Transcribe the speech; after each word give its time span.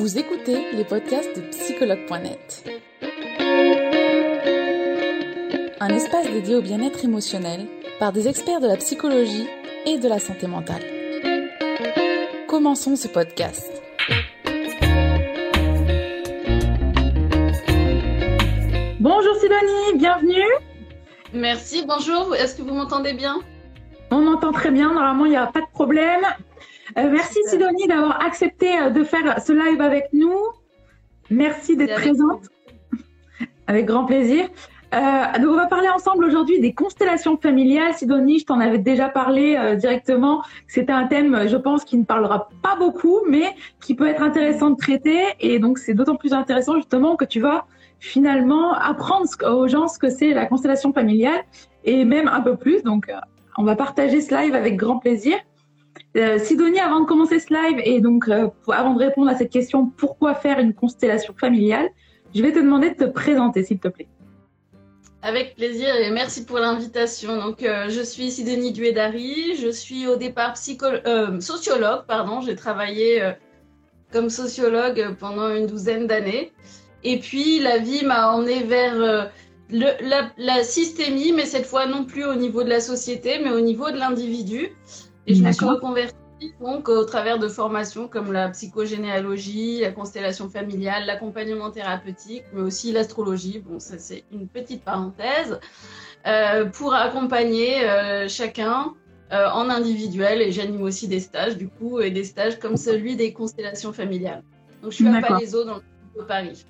Vous 0.00 0.18
écoutez 0.18 0.72
les 0.72 0.84
podcasts 0.84 1.36
de 1.36 1.42
psychologue.net. 1.50 2.64
Un 5.78 5.88
espace 5.90 6.26
dédié 6.30 6.54
au 6.56 6.62
bien-être 6.62 7.04
émotionnel 7.04 7.66
par 7.98 8.10
des 8.10 8.26
experts 8.26 8.60
de 8.60 8.66
la 8.66 8.78
psychologie 8.78 9.46
et 9.84 9.98
de 9.98 10.08
la 10.08 10.18
santé 10.18 10.46
mentale. 10.46 10.80
Commençons 12.48 12.96
ce 12.96 13.08
podcast. 13.08 13.70
Bonjour 19.00 19.34
Sidonie, 19.36 19.98
bienvenue. 19.98 20.50
Merci, 21.34 21.84
bonjour. 21.86 22.34
Est-ce 22.34 22.56
que 22.56 22.62
vous 22.62 22.72
m'entendez 22.72 23.12
bien? 23.12 23.38
On 24.10 24.26
entend 24.28 24.52
très 24.52 24.70
bien, 24.70 24.94
normalement 24.94 25.26
il 25.26 25.32
n'y 25.32 25.36
a 25.36 25.48
pas 25.48 25.60
de 25.60 25.70
problème. 25.74 26.22
Euh, 26.98 27.08
merci 27.10 27.38
Sidonie 27.46 27.86
d'avoir 27.86 28.24
accepté 28.24 28.78
euh, 28.78 28.90
de 28.90 29.04
faire 29.04 29.40
ce 29.40 29.52
live 29.52 29.80
avec 29.80 30.08
nous. 30.12 30.36
Merci 31.30 31.76
d'être 31.76 31.94
présente. 31.94 32.48
Avec 33.66 33.86
grand 33.86 34.04
plaisir. 34.04 34.48
Euh, 34.92 34.98
on 35.38 35.54
va 35.54 35.66
parler 35.66 35.88
ensemble 35.88 36.24
aujourd'hui 36.24 36.58
des 36.58 36.72
constellations 36.72 37.36
familiales. 37.36 37.94
Sidonie, 37.94 38.40
je 38.40 38.46
t'en 38.46 38.58
avais 38.58 38.78
déjà 38.78 39.08
parlé 39.08 39.56
euh, 39.56 39.76
directement. 39.76 40.42
C'était 40.66 40.92
un 40.92 41.06
thème, 41.06 41.46
je 41.46 41.56
pense, 41.56 41.84
qui 41.84 41.96
ne 41.96 42.04
parlera 42.04 42.48
pas 42.62 42.74
beaucoup, 42.74 43.20
mais 43.28 43.54
qui 43.80 43.94
peut 43.94 44.08
être 44.08 44.22
intéressant 44.22 44.70
de 44.70 44.76
traiter. 44.76 45.20
Et 45.38 45.60
donc, 45.60 45.78
c'est 45.78 45.94
d'autant 45.94 46.16
plus 46.16 46.32
intéressant 46.32 46.74
justement 46.74 47.14
que 47.14 47.24
tu 47.24 47.38
vas 47.40 47.66
finalement 48.00 48.72
apprendre 48.72 49.28
aux 49.46 49.68
gens 49.68 49.86
ce 49.86 49.98
que 49.98 50.10
c'est 50.10 50.32
la 50.32 50.46
constellation 50.46 50.92
familiale 50.92 51.44
et 51.84 52.04
même 52.04 52.26
un 52.26 52.40
peu 52.40 52.56
plus. 52.56 52.82
Donc, 52.82 53.12
on 53.56 53.62
va 53.62 53.76
partager 53.76 54.20
ce 54.20 54.34
live 54.34 54.56
avec 54.56 54.76
grand 54.76 54.98
plaisir. 54.98 55.36
Euh, 56.16 56.38
Sidonie, 56.38 56.80
avant 56.80 57.00
de 57.00 57.06
commencer 57.06 57.38
ce 57.38 57.52
live 57.52 57.80
et 57.84 58.00
donc 58.00 58.28
euh, 58.28 58.48
avant 58.68 58.94
de 58.94 58.98
répondre 58.98 59.30
à 59.30 59.36
cette 59.36 59.50
question, 59.50 59.86
pourquoi 59.86 60.34
faire 60.34 60.58
une 60.58 60.74
constellation 60.74 61.34
familiale, 61.38 61.88
je 62.34 62.42
vais 62.42 62.52
te 62.52 62.58
demander 62.58 62.90
de 62.90 62.94
te 62.94 63.04
présenter, 63.04 63.62
s'il 63.62 63.78
te 63.78 63.88
plaît. 63.88 64.08
Avec 65.22 65.54
plaisir 65.54 65.94
et 65.94 66.10
merci 66.10 66.46
pour 66.46 66.58
l'invitation. 66.58 67.36
Donc, 67.36 67.62
euh, 67.62 67.88
je 67.90 68.00
suis 68.00 68.30
Sidonie 68.30 68.72
Duedari, 68.72 69.54
je 69.56 69.68
suis 69.68 70.08
au 70.08 70.16
départ 70.16 70.56
sociologue, 70.56 72.06
pardon. 72.08 72.40
J'ai 72.40 72.56
travaillé 72.56 73.34
comme 74.12 74.30
sociologue 74.30 75.14
pendant 75.18 75.54
une 75.54 75.66
douzaine 75.66 76.06
d'années. 76.06 76.52
Et 77.04 77.18
puis, 77.18 77.60
la 77.60 77.78
vie 77.78 78.04
m'a 78.04 78.32
emmené 78.32 78.62
vers 78.62 79.30
la, 79.70 80.64
systémie, 80.64 81.32
mais 81.32 81.44
cette 81.44 81.66
fois 81.66 81.86
non 81.86 82.04
plus 82.04 82.24
au 82.24 82.34
niveau 82.34 82.62
de 82.64 82.70
la 82.70 82.80
société, 82.80 83.38
mais 83.42 83.50
au 83.50 83.60
niveau 83.60 83.90
de 83.90 83.98
l'individu. 83.98 84.70
Et 85.26 85.34
je 85.34 85.42
me 85.42 85.52
suis 85.52 85.66
reconvertie 85.66 86.14
donc 86.60 86.88
au 86.88 87.04
travers 87.04 87.38
de 87.38 87.48
formations 87.48 88.08
comme 88.08 88.32
la 88.32 88.48
psychogénéalogie, 88.48 89.80
la 89.80 89.92
constellation 89.92 90.48
familiale, 90.48 91.06
l'accompagnement 91.06 91.70
thérapeutique, 91.70 92.44
mais 92.52 92.62
aussi 92.62 92.92
l'astrologie. 92.92 93.58
Bon, 93.58 93.78
ça 93.78 93.98
c'est 93.98 94.24
une 94.32 94.48
petite 94.48 94.82
parenthèse 94.82 95.60
euh, 96.26 96.64
pour 96.66 96.94
accompagner 96.94 97.84
euh, 97.88 98.28
chacun 98.28 98.94
euh, 99.32 99.48
en 99.50 99.68
individuel. 99.68 100.40
Et 100.40 100.52
j'anime 100.52 100.82
aussi 100.82 101.08
des 101.08 101.20
stages 101.20 101.56
du 101.56 101.68
coup 101.68 102.00
et 102.00 102.10
des 102.10 102.24
stages 102.24 102.58
comme 102.58 102.76
celui 102.76 103.16
des 103.16 103.32
constellations 103.32 103.92
familiales. 103.92 104.42
Donc 104.82 104.92
je 104.92 104.96
suis 104.96 105.08
à 105.08 105.20
Palaiso 105.20 105.64
dans 105.64 105.76
le 105.76 105.82
de 106.20 106.24
Paris. 106.24 106.64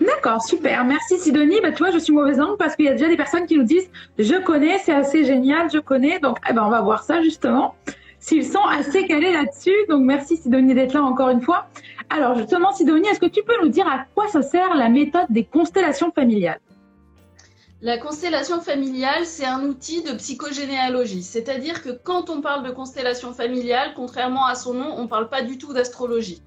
D'accord, 0.00 0.42
super. 0.42 0.84
Merci 0.84 1.18
Sidonie. 1.18 1.60
Bah, 1.62 1.72
tu 1.72 1.78
vois, 1.78 1.90
je 1.90 1.98
suis 1.98 2.12
mauvaise 2.12 2.38
langue 2.38 2.56
parce 2.56 2.74
qu'il 2.74 2.86
y 2.86 2.88
a 2.88 2.92
déjà 2.92 3.08
des 3.08 3.16
personnes 3.16 3.46
qui 3.46 3.56
nous 3.56 3.64
disent 3.64 3.90
Je 4.18 4.42
connais, 4.42 4.78
c'est 4.78 4.94
assez 4.94 5.24
génial, 5.24 5.70
je 5.70 5.78
connais. 5.78 6.18
Donc, 6.18 6.38
eh 6.48 6.52
ben, 6.52 6.62
on 6.64 6.70
va 6.70 6.80
voir 6.80 7.02
ça 7.02 7.22
justement. 7.22 7.74
S'ils 8.18 8.44
sont 8.44 8.64
assez 8.64 9.06
calés 9.06 9.32
là-dessus. 9.32 9.74
Donc, 9.88 10.02
merci 10.02 10.36
Sidonie 10.36 10.74
d'être 10.74 10.94
là 10.94 11.02
encore 11.02 11.30
une 11.30 11.42
fois. 11.42 11.66
Alors, 12.08 12.36
justement, 12.36 12.72
Sidonie, 12.72 13.08
est-ce 13.08 13.20
que 13.20 13.26
tu 13.26 13.42
peux 13.42 13.54
nous 13.62 13.68
dire 13.68 13.86
à 13.86 14.04
quoi 14.14 14.28
ça 14.28 14.42
sert 14.42 14.74
la 14.74 14.88
méthode 14.88 15.26
des 15.30 15.44
constellations 15.44 16.10
familiales? 16.12 16.60
La 17.82 17.96
constellation 17.96 18.60
familiale, 18.60 19.24
c'est 19.24 19.46
un 19.46 19.64
outil 19.64 20.02
de 20.02 20.12
psychogénéalogie. 20.12 21.22
C'est-à-dire 21.22 21.82
que 21.82 21.88
quand 21.90 22.28
on 22.28 22.42
parle 22.42 22.62
de 22.66 22.70
constellation 22.70 23.32
familiale, 23.32 23.92
contrairement 23.96 24.44
à 24.44 24.54
son 24.54 24.74
nom, 24.74 24.94
on 24.98 25.04
ne 25.04 25.08
parle 25.08 25.30
pas 25.30 25.40
du 25.42 25.56
tout 25.56 25.72
d'astrologie. 25.72 26.42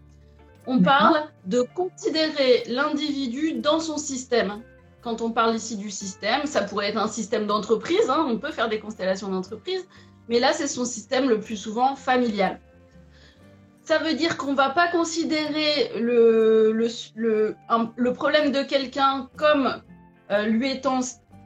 On 0.65 0.81
parle 0.81 1.23
de 1.45 1.65
considérer 1.75 2.63
l'individu 2.67 3.53
dans 3.53 3.79
son 3.79 3.97
système. 3.97 4.61
Quand 5.01 5.21
on 5.21 5.31
parle 5.31 5.55
ici 5.55 5.75
du 5.75 5.91
système, 5.91 6.45
ça 6.45 6.61
pourrait 6.61 6.89
être 6.89 6.97
un 6.97 7.07
système 7.07 7.45
d'entreprise, 7.45 8.09
hein, 8.09 8.25
on 8.29 8.37
peut 8.37 8.51
faire 8.51 8.69
des 8.69 8.79
constellations 8.79 9.27
d'entreprise, 9.27 9.85
mais 10.29 10.39
là 10.39 10.53
c'est 10.53 10.67
son 10.67 10.85
système 10.85 11.27
le 11.27 11.41
plus 11.41 11.57
souvent 11.57 11.95
familial. 11.95 12.61
Ça 13.83 13.97
veut 13.97 14.13
dire 14.13 14.37
qu'on 14.37 14.51
ne 14.51 14.55
va 14.55 14.69
pas 14.69 14.87
considérer 14.87 15.91
le, 15.99 16.71
le, 16.71 18.13
problème 18.13 18.53
de 18.53 18.63
quelqu'un 18.63 19.29
comme 19.35 19.81
euh, 20.31 20.45
lui 20.45 20.71
étant 20.71 21.01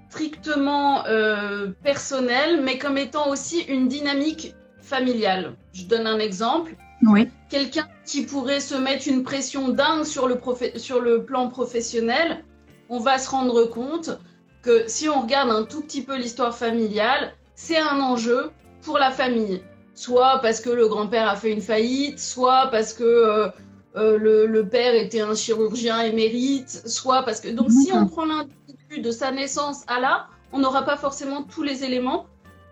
strictement 0.09 1.03
euh, 1.07 1.69
personnel, 1.83 2.61
mais 2.61 2.77
comme 2.77 2.99
étant 2.99 3.31
aussi 3.31 3.61
une 3.61 3.87
dynamique 3.87 4.53
familiale. 4.87 5.55
Je 5.73 5.83
donne 5.83 6.07
un 6.07 6.19
exemple. 6.19 6.75
Oui. 7.03 7.29
Quelqu'un 7.49 7.87
qui 8.05 8.23
pourrait 8.23 8.59
se 8.59 8.75
mettre 8.75 9.07
une 9.07 9.23
pression 9.23 9.69
dingue 9.69 10.05
sur 10.05 10.27
le, 10.27 10.39
sur 10.77 10.99
le 10.99 11.23
plan 11.23 11.49
professionnel, 11.49 12.43
on 12.89 12.99
va 12.99 13.19
se 13.19 13.29
rendre 13.29 13.65
compte 13.65 14.17
que 14.63 14.85
si 14.87 15.07
on 15.07 15.21
regarde 15.21 15.49
un 15.49 15.63
tout 15.63 15.81
petit 15.81 16.01
peu 16.01 16.17
l'histoire 16.17 16.57
familiale, 16.57 17.33
c'est 17.55 17.77
un 17.77 17.99
enjeu 17.99 18.51
pour 18.81 18.97
la 18.97 19.11
famille. 19.11 19.61
Soit 19.93 20.39
parce 20.41 20.61
que 20.61 20.69
le 20.69 20.87
grand-père 20.87 21.27
a 21.27 21.35
fait 21.35 21.51
une 21.51 21.61
faillite, 21.61 22.19
soit 22.19 22.67
parce 22.71 22.93
que 22.93 23.03
euh, 23.03 23.47
euh, 23.95 24.17
le, 24.17 24.67
père 24.67 24.93
était 24.93 25.21
un 25.21 25.33
chirurgien 25.33 26.01
émérite, 26.01 26.69
soit 26.69 27.23
parce 27.23 27.41
que... 27.41 27.49
Donc 27.49 27.71
si 27.71 27.91
on 27.93 28.05
prend 28.07 28.25
l'individu 28.25 29.01
de 29.01 29.11
sa 29.11 29.31
naissance 29.31 29.83
à 29.87 29.99
là, 29.99 30.27
on 30.51 30.59
n'aura 30.59 30.83
pas 30.83 30.97
forcément 30.97 31.43
tous 31.43 31.63
les 31.63 31.83
éléments, 31.83 32.25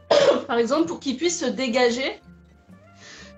par 0.48 0.58
exemple, 0.58 0.86
pour 0.88 1.00
qu'il 1.00 1.18
puisse 1.18 1.40
se 1.40 1.46
dégager 1.46 2.20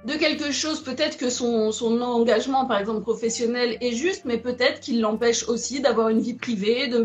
de 0.05 0.13
quelque 0.13 0.51
chose, 0.51 0.81
peut-être 0.83 1.17
que 1.17 1.29
son, 1.29 1.71
son, 1.71 2.01
engagement, 2.01 2.65
par 2.65 2.79
exemple, 2.79 3.01
professionnel 3.01 3.77
est 3.81 3.91
juste, 3.91 4.23
mais 4.25 4.37
peut-être 4.37 4.79
qu'il 4.79 5.01
l'empêche 5.01 5.47
aussi 5.49 5.81
d'avoir 5.81 6.09
une 6.09 6.21
vie 6.21 6.35
privée, 6.35 6.87
de, 6.87 7.03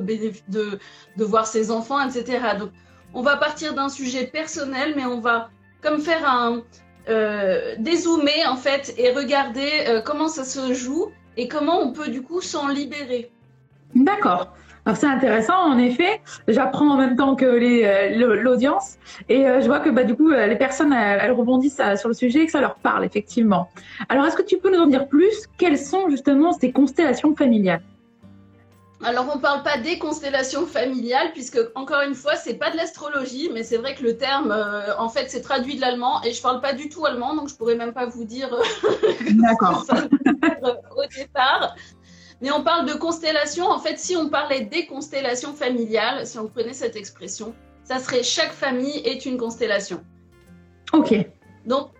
de, 0.48 1.24
voir 1.24 1.46
ses 1.46 1.70
enfants, 1.70 2.00
etc. 2.06 2.38
Donc, 2.58 2.70
on 3.12 3.22
va 3.22 3.36
partir 3.36 3.74
d'un 3.74 3.88
sujet 3.88 4.26
personnel, 4.26 4.94
mais 4.94 5.04
on 5.04 5.20
va 5.20 5.50
comme 5.82 6.00
faire 6.00 6.28
un 6.28 6.62
euh, 7.08 7.74
dézoomer, 7.78 8.46
en 8.46 8.56
fait, 8.56 8.94
et 8.98 9.10
regarder 9.10 9.84
euh, 9.88 10.00
comment 10.00 10.28
ça 10.28 10.44
se 10.44 10.72
joue 10.72 11.10
et 11.36 11.48
comment 11.48 11.80
on 11.80 11.92
peut, 11.92 12.08
du 12.08 12.22
coup, 12.22 12.40
s'en 12.40 12.68
libérer. 12.68 13.32
D'accord. 13.94 14.54
Alors 14.84 14.96
c'est 14.96 15.06
intéressant, 15.06 15.56
en 15.56 15.78
effet. 15.78 16.20
J'apprends 16.48 16.90
en 16.90 16.96
même 16.96 17.16
temps 17.16 17.36
que 17.36 17.44
euh, 17.44 18.36
l'audience 18.36 18.96
et 19.28 19.46
euh, 19.46 19.60
je 19.60 19.66
vois 19.66 19.78
que 19.78 19.90
bah, 19.90 20.02
du 20.02 20.16
coup 20.16 20.30
euh, 20.30 20.46
les 20.46 20.56
personnes 20.56 20.92
elles, 20.92 21.30
rebondissent 21.30 21.80
sur 21.96 22.08
le 22.08 22.14
sujet 22.14 22.40
et 22.40 22.46
que 22.46 22.52
ça 22.52 22.60
leur 22.60 22.74
parle 22.76 23.04
effectivement. 23.04 23.68
Alors 24.08 24.26
est-ce 24.26 24.36
que 24.36 24.42
tu 24.42 24.58
peux 24.58 24.74
nous 24.74 24.82
en 24.82 24.86
dire 24.86 25.06
plus? 25.06 25.46
Quelles 25.56 25.78
sont 25.78 26.08
justement 26.08 26.52
ces 26.52 26.72
constellations 26.72 27.36
familiales? 27.36 27.82
Alors, 29.04 29.26
on 29.32 29.36
ne 29.36 29.40
parle 29.40 29.64
pas 29.64 29.78
des 29.78 29.98
constellations 29.98 30.64
familiales, 30.64 31.32
puisque, 31.32 31.58
encore 31.74 32.02
une 32.02 32.14
fois, 32.14 32.36
c'est 32.36 32.54
pas 32.54 32.70
de 32.70 32.76
l'astrologie, 32.76 33.50
mais 33.52 33.64
c'est 33.64 33.76
vrai 33.76 33.96
que 33.96 34.04
le 34.04 34.16
terme, 34.16 34.56
en 34.96 35.08
fait, 35.08 35.28
c'est 35.28 35.40
traduit 35.40 35.74
de 35.74 35.80
l'allemand, 35.80 36.22
et 36.22 36.32
je 36.32 36.40
parle 36.40 36.60
pas 36.60 36.72
du 36.72 36.88
tout 36.88 37.04
allemand, 37.04 37.34
donc 37.34 37.48
je 37.48 37.56
pourrais 37.56 37.74
même 37.74 37.92
pas 37.92 38.06
vous 38.06 38.22
dire 38.22 38.56
D'accord. 39.32 39.84
au 40.96 41.02
départ. 41.18 41.74
Mais 42.42 42.50
on 42.50 42.64
parle 42.64 42.86
de 42.86 42.94
constellation. 42.94 43.66
En 43.66 43.78
fait, 43.78 43.98
si 44.00 44.16
on 44.16 44.28
parlait 44.28 44.62
des 44.62 44.86
constellations 44.86 45.54
familiales, 45.54 46.26
si 46.26 46.38
on 46.38 46.48
prenait 46.48 46.72
cette 46.72 46.96
expression, 46.96 47.54
ça 47.84 48.00
serait 48.00 48.24
chaque 48.24 48.52
famille 48.52 48.98
est 49.04 49.24
une 49.24 49.38
constellation. 49.38 50.02
Ok. 50.92 51.14
Donc, 51.66 51.90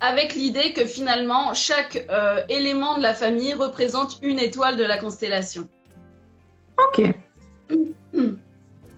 avec 0.00 0.34
l'idée 0.34 0.74
que 0.74 0.84
finalement, 0.84 1.54
chaque 1.54 2.06
euh, 2.10 2.42
élément 2.50 2.98
de 2.98 3.02
la 3.02 3.14
famille 3.14 3.54
représente 3.54 4.18
une 4.20 4.38
étoile 4.38 4.76
de 4.76 4.84
la 4.84 4.98
constellation. 4.98 5.66
Ok. 6.78 7.02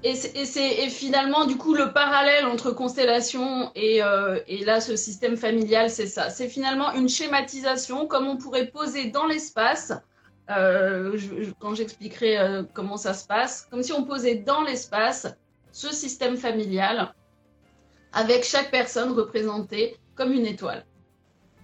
Et, 0.02 0.14
c'est 0.14 0.88
finalement, 0.88 1.46
du 1.46 1.56
coup, 1.56 1.74
le 1.74 1.92
parallèle 1.92 2.46
entre 2.46 2.72
constellation 2.72 3.70
et, 3.76 4.02
euh, 4.02 4.40
et 4.48 4.64
là, 4.64 4.80
ce 4.80 4.96
système 4.96 5.36
familial, 5.36 5.90
c'est 5.90 6.06
ça. 6.06 6.30
C'est 6.30 6.48
finalement 6.48 6.92
une 6.94 7.08
schématisation 7.08 8.08
comme 8.08 8.26
on 8.26 8.36
pourrait 8.36 8.66
poser 8.66 9.06
dans 9.06 9.26
l'espace 9.26 9.92
euh, 10.50 11.18
quand 11.58 11.74
j'expliquerai 11.74 12.38
euh, 12.38 12.62
comment 12.72 12.96
ça 12.96 13.12
se 13.12 13.26
passe, 13.26 13.66
comme 13.70 13.82
si 13.82 13.92
on 13.92 14.04
posait 14.04 14.36
dans 14.36 14.62
l'espace 14.62 15.26
ce 15.72 15.92
système 15.94 16.36
familial 16.36 17.12
avec 18.12 18.44
chaque 18.44 18.70
personne 18.70 19.12
représentée 19.12 19.96
comme 20.14 20.32
une 20.32 20.46
étoile. 20.46 20.84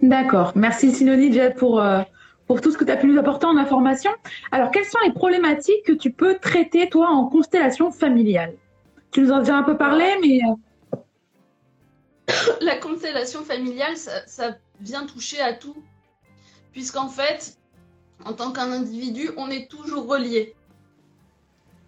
D'accord. 0.01 0.51
Merci 0.55 0.91
Synony 0.91 1.35
pour, 1.57 1.81
euh, 1.81 2.01
pour 2.45 2.61
tout 2.61 2.71
ce 2.71 2.77
que 2.77 2.85
tu 2.85 2.91
as 2.91 2.97
pu 2.97 3.07
nous 3.07 3.19
apporter 3.19 3.47
en 3.47 3.57
information. 3.57 4.11
Alors, 4.51 4.69
quelles 4.69 4.85
sont 4.85 4.99
les 5.03 5.11
problématiques 5.11 5.83
que 5.85 5.93
tu 5.93 6.11
peux 6.11 6.37
traiter, 6.37 6.87
toi, 6.87 7.09
en 7.09 7.25
constellation 7.25 7.91
familiale? 7.91 8.53
Tu 9.11 9.21
nous 9.21 9.31
en 9.31 9.37
as 9.37 9.39
déjà 9.39 9.57
un 9.57 9.63
peu 9.63 9.77
parlé, 9.77 10.05
mais... 10.21 10.41
La 12.61 12.77
constellation 12.77 13.43
familiale, 13.43 13.97
ça, 13.97 14.25
ça 14.27 14.55
vient 14.79 15.05
toucher 15.05 15.41
à 15.41 15.53
tout. 15.53 15.75
Puisqu'en 16.71 17.07
fait, 17.07 17.57
en 18.23 18.33
tant 18.33 18.51
qu'un 18.51 18.71
individu, 18.71 19.31
on 19.37 19.49
est 19.49 19.69
toujours 19.69 20.07
relié. 20.07 20.55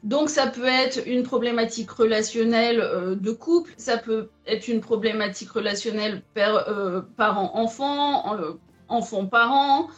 Donc 0.03 0.29
ça 0.29 0.47
peut 0.47 0.65
être 0.65 1.06
une 1.06 1.24
problématique 1.24 1.91
relationnelle 1.91 2.79
euh, 2.79 3.15
de 3.15 3.31
couple, 3.31 3.74
ça 3.77 3.97
peut 3.97 4.29
être 4.45 4.68
une 4.68 4.79
problématique 4.79 5.51
relationnelle 5.51 6.24
euh, 6.38 7.01
parent-enfant, 7.18 8.35
euh, 8.35 8.53
enfant-parent, 8.88 9.89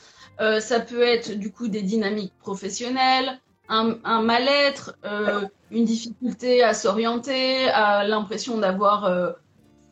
ça 0.61 0.79
peut 0.79 1.03
être 1.03 1.33
du 1.33 1.51
coup 1.51 1.67
des 1.67 1.81
dynamiques 1.81 2.33
professionnelles, 2.39 3.39
un, 3.67 4.21
mal-être, 4.21 4.97
une 5.69 5.83
difficulté 5.83 6.63
à 6.63 6.73
s'orienter, 6.73 7.67
à 7.69 8.07
l'impression 8.07 8.57
d'avoir 8.57 9.35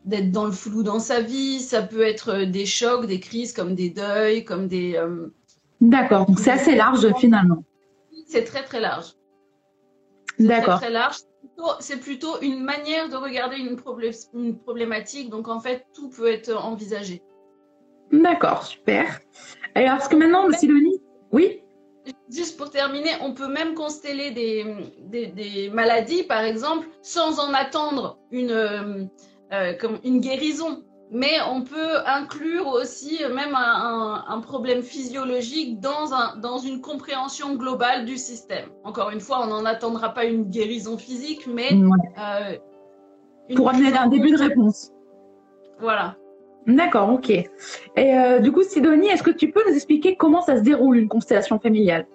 d'être 0.06 0.32
dans 0.32 0.46
le 0.46 0.54
flou 0.54 0.84
dans 0.84 1.00
sa 1.00 1.20
vie, 1.20 1.60
ça 1.60 1.82
peut 1.82 2.02
être 2.02 2.46
des 2.46 2.66
chocs, 2.66 3.08
des 3.08 3.20
crises 3.20 3.52
comme 3.52 3.76
des 3.76 3.90
deuils, 3.90 4.46
comme 4.46 4.70
des... 4.70 4.98
D'accord, 5.80 6.26
donc 6.26 6.40
c'est 6.40 6.52
assez 6.52 6.76
large 6.76 7.08
finalement. 7.20 7.64
C'est 8.28 8.44
très 8.44 8.64
très 8.64 8.80
large. 8.80 9.14
D'accord. 10.40 10.80
très 10.80 10.92
large. 10.92 11.18
C'est 11.80 12.00
plutôt 12.00 12.40
une 12.42 12.64
manière 12.64 13.10
de 13.10 13.16
regarder 13.16 13.58
une, 13.58 13.78
problématique. 14.58 15.30
Donc, 15.30 15.48
en 15.48 15.60
fait, 15.60 15.86
tout 15.94 16.10
peut 16.10 16.28
être 16.28 16.56
envisagé. 16.56 17.24
D'accord, 18.12 18.66
super. 18.66 19.20
Alors, 19.74 19.98
est-ce 19.98 20.10
que 20.10 20.16
maintenant, 20.16 20.50
Sidonie 20.52 21.02
Oui? 21.32 21.64
Juste 22.30 22.58
pour 22.58 22.70
terminer, 22.70 23.10
on 23.22 23.34
peut 23.34 23.48
même 23.48 23.74
consteller 23.74 24.32
des, 24.32 25.70
maladies, 25.74 26.24
par 26.24 26.42
exemple, 26.42 26.88
sans 27.02 27.40
en 27.40 27.54
attendre 27.54 28.20
une, 28.32 28.52
euh, 28.52 29.06
euh, 29.52 29.74
comme 29.74 30.00
une 30.04 30.20
guérison 30.20 30.84
mais 31.12 31.40
on 31.50 31.62
peut 31.62 31.98
inclure 32.06 32.68
aussi 32.68 33.20
même 33.34 33.56
un, 33.56 34.42
problème 34.42 34.82
physiologique 34.82 35.80
dans, 35.80 36.14
un, 36.14 36.38
dans 36.38 36.58
une 36.58 36.82
compréhension 36.82 37.56
globale 37.56 38.06
du 38.06 38.18
système. 38.18 38.70
Encore 38.84 39.12
une 39.12 39.20
fois, 39.20 39.42
on 39.44 39.48
n'en 39.48 39.66
attendra 39.66 40.14
pas 40.14 40.26
une 40.26 40.46
guérison 40.46 40.98
physique, 40.98 41.48
mais... 41.48 41.70
Euh, 41.74 42.58
Pour 43.56 43.70
amener 43.70 43.96
un 43.98 44.08
début 44.08 44.32
de 44.32 44.38
réponse. 44.38 44.92
Voilà. 45.80 46.18
D'accord, 46.66 47.10
ok. 47.10 47.30
Et 47.30 47.48
euh, 47.98 48.40
du 48.40 48.52
coup, 48.52 48.64
Sidonie, 48.64 49.08
est-ce 49.08 49.24
que 49.24 49.32
tu 49.32 49.52
peux 49.52 49.64
nous 49.70 49.76
expliquer 49.76 50.18
comment 50.18 50.42
ça 50.42 50.58
se 50.58 50.62
déroule 50.62 50.98
une 50.98 51.08
constellation 51.08 51.60
familiale? 51.60 52.06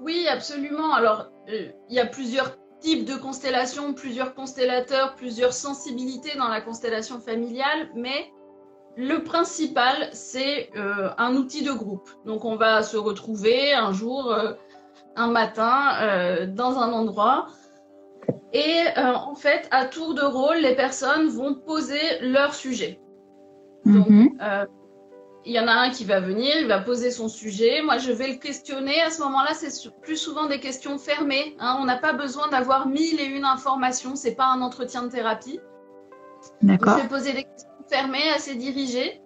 Oui, 0.00 0.26
absolument. 0.28 0.92
Alors, 0.92 1.30
euh, 1.48 1.68
il 1.88 1.94
y 1.94 2.00
a 2.00 2.06
plusieurs 2.06 2.56
types 2.82 3.04
de 3.04 3.14
constellations, 3.14 3.94
plusieurs 3.94 4.34
constellateurs, 4.34 5.14
plusieurs 5.14 5.52
sensibilités 5.52 6.36
dans 6.36 6.48
la 6.48 6.60
constellation 6.60 7.20
familiale, 7.20 7.88
mais 7.94 8.30
le 8.96 9.22
principal, 9.22 10.10
c'est 10.12 10.70
euh, 10.76 11.08
un 11.16 11.36
outil 11.36 11.64
de 11.64 11.72
groupe. 11.72 12.10
Donc 12.26 12.44
on 12.44 12.56
va 12.56 12.82
se 12.82 12.96
retrouver 12.96 13.72
un 13.72 13.92
jour, 13.92 14.30
euh, 14.30 14.52
un 15.16 15.28
matin, 15.28 15.96
euh, 16.02 16.46
dans 16.46 16.78
un 16.78 16.92
endroit. 16.92 17.46
Et 18.54 18.82
en 18.98 19.34
fait, 19.34 19.66
à 19.70 19.86
tour 19.86 20.12
de 20.12 20.20
rôle, 20.20 20.58
les 20.58 20.76
personnes 20.76 21.28
vont 21.28 21.54
poser 21.54 22.18
leur 22.20 22.54
sujet. 22.54 23.00
Donc, 23.86 24.10
mhm 24.10 24.38
il 25.44 25.52
y 25.52 25.60
en 25.60 25.66
a 25.66 25.72
un 25.72 25.90
qui 25.90 26.04
va 26.04 26.20
venir, 26.20 26.54
il 26.60 26.68
va 26.68 26.78
poser 26.78 27.10
son 27.10 27.28
sujet. 27.28 27.82
Moi, 27.82 27.98
je 27.98 28.12
vais 28.12 28.28
le 28.28 28.36
questionner. 28.36 29.00
À 29.02 29.10
ce 29.10 29.20
moment-là, 29.22 29.54
c'est 29.54 29.90
plus 30.00 30.16
souvent 30.16 30.46
des 30.46 30.60
questions 30.60 30.98
fermées. 30.98 31.56
Hein. 31.58 31.78
On 31.80 31.84
n'a 31.84 31.96
pas 31.96 32.12
besoin 32.12 32.48
d'avoir 32.48 32.86
mille 32.86 33.20
et 33.20 33.24
une 33.24 33.44
informations. 33.44 34.14
C'est 34.14 34.34
pas 34.34 34.46
un 34.46 34.60
entretien 34.60 35.02
de 35.02 35.10
thérapie. 35.10 35.58
D'accord. 36.62 36.96
Je 36.96 37.02
vais 37.02 37.08
poser 37.08 37.32
des 37.32 37.44
questions 37.44 37.70
fermées, 37.88 38.30
assez 38.34 38.54
dirigées. 38.54 39.20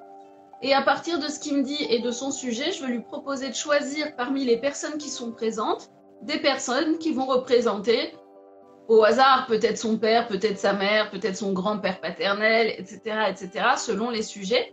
Et 0.62 0.72
à 0.72 0.80
partir 0.80 1.18
de 1.18 1.28
ce 1.28 1.38
qu'il 1.38 1.58
me 1.58 1.62
dit 1.62 1.86
et 1.90 2.00
de 2.00 2.10
son 2.10 2.30
sujet, 2.30 2.72
je 2.72 2.82
vais 2.82 2.92
lui 2.92 3.02
proposer 3.02 3.50
de 3.50 3.54
choisir 3.54 4.16
parmi 4.16 4.44
les 4.44 4.56
personnes 4.56 4.96
qui 4.96 5.10
sont 5.10 5.32
présentes 5.32 5.90
des 6.22 6.38
personnes 6.38 6.96
qui 6.98 7.12
vont 7.12 7.26
représenter 7.26 8.14
au 8.88 9.04
hasard 9.04 9.46
peut-être 9.48 9.76
son 9.76 9.98
père, 9.98 10.28
peut-être 10.28 10.58
sa 10.58 10.72
mère, 10.72 11.10
peut-être 11.10 11.36
son 11.36 11.52
grand-père 11.52 12.00
paternel, 12.00 12.74
etc., 12.78 13.00
etc., 13.28 13.50
selon 13.76 14.08
les 14.08 14.22
sujets 14.22 14.72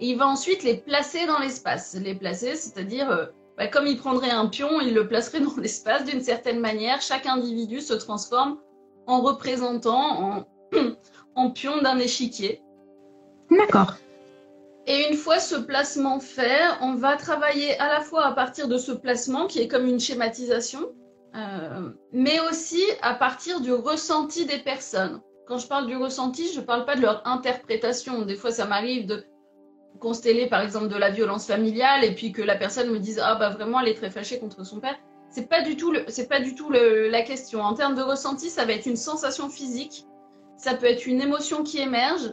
il 0.00 0.16
va 0.16 0.26
ensuite 0.26 0.62
les 0.62 0.76
placer 0.76 1.26
dans 1.26 1.38
l'espace. 1.38 1.94
Les 1.94 2.14
placer, 2.14 2.56
c'est-à-dire, 2.56 3.10
euh, 3.10 3.26
bah, 3.56 3.68
comme 3.68 3.86
il 3.86 3.98
prendrait 3.98 4.30
un 4.30 4.46
pion, 4.46 4.80
il 4.80 4.94
le 4.94 5.06
placerait 5.08 5.40
dans 5.46 5.56
l'espace 5.56 6.04
d'une 6.04 6.20
certaine 6.20 6.60
manière. 6.60 7.00
Chaque 7.00 7.26
individu 7.26 7.80
se 7.80 7.94
transforme 7.94 8.58
en 9.06 9.20
représentant, 9.20 10.20
en, 10.22 10.46
en 11.34 11.50
pion 11.50 11.80
d'un 11.80 11.98
échiquier. 11.98 12.62
D'accord. 13.50 13.94
Et 14.86 15.08
une 15.08 15.16
fois 15.16 15.40
ce 15.40 15.56
placement 15.56 16.20
fait, 16.20 16.60
on 16.80 16.94
va 16.94 17.16
travailler 17.16 17.78
à 17.80 17.88
la 17.88 18.00
fois 18.00 18.26
à 18.26 18.32
partir 18.32 18.68
de 18.68 18.78
ce 18.78 18.92
placement 18.92 19.46
qui 19.46 19.60
est 19.60 19.68
comme 19.68 19.86
une 19.86 19.98
schématisation, 19.98 20.92
euh, 21.34 21.90
mais 22.12 22.38
aussi 22.48 22.82
à 23.02 23.14
partir 23.14 23.60
du 23.60 23.72
ressenti 23.72 24.46
des 24.46 24.58
personnes. 24.58 25.20
Quand 25.48 25.58
je 25.58 25.66
parle 25.66 25.86
du 25.86 25.96
ressenti, 25.96 26.52
je 26.52 26.60
ne 26.60 26.64
parle 26.64 26.84
pas 26.84 26.96
de 26.96 27.02
leur 27.02 27.26
interprétation. 27.26 28.22
Des 28.22 28.36
fois, 28.36 28.50
ça 28.52 28.64
m'arrive 28.64 29.06
de 29.06 29.24
consteller 29.98 30.46
par 30.46 30.62
exemple 30.62 30.88
de 30.88 30.96
la 30.96 31.10
violence 31.10 31.46
familiale 31.46 32.04
et 32.04 32.14
puis 32.14 32.32
que 32.32 32.42
la 32.42 32.56
personne 32.56 32.90
me 32.90 32.98
dise 32.98 33.20
ah 33.22 33.34
bah 33.36 33.50
vraiment 33.50 33.80
elle 33.80 33.88
est 33.88 33.94
très 33.94 34.10
fâchée 34.10 34.38
contre 34.38 34.64
son 34.64 34.80
père. 34.80 34.96
C'est 35.30 35.48
pas 35.48 35.62
du 35.62 35.76
tout 35.76 35.92
c'est 36.08 36.28
pas 36.28 36.40
du 36.40 36.54
tout 36.54 36.70
le, 36.70 37.08
la 37.08 37.22
question. 37.22 37.60
En 37.60 37.74
termes 37.74 37.94
de 37.94 38.02
ressenti 38.02 38.50
ça 38.50 38.64
va 38.64 38.72
être 38.72 38.86
une 38.86 38.96
sensation 38.96 39.48
physique. 39.48 40.06
Ça 40.56 40.74
peut 40.74 40.86
être 40.86 41.06
une 41.06 41.20
émotion 41.20 41.62
qui 41.62 41.78
émerge. 41.78 42.32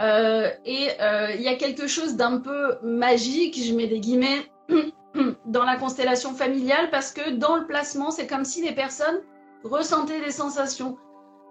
Euh, 0.00 0.50
et 0.64 0.88
euh, 1.00 1.32
il 1.34 1.42
y 1.42 1.48
a 1.48 1.56
quelque 1.56 1.88
chose 1.88 2.14
d'un 2.14 2.38
peu 2.38 2.76
magique 2.82 3.60
je 3.60 3.74
mets 3.74 3.88
des 3.88 3.98
guillemets 3.98 4.46
dans 5.46 5.64
la 5.64 5.76
constellation 5.76 6.34
familiale 6.34 6.90
parce 6.90 7.12
que 7.12 7.30
dans 7.30 7.56
le 7.56 7.66
placement 7.66 8.12
c'est 8.12 8.28
comme 8.28 8.44
si 8.44 8.62
les 8.62 8.74
personnes 8.74 9.20
ressentaient 9.64 10.20
des 10.20 10.30
sensations. 10.30 10.96